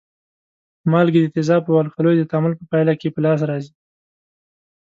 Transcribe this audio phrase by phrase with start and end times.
[0.91, 3.73] مالګې د تیزابو او القلیو د تعامل په پایله کې په لاس راځي.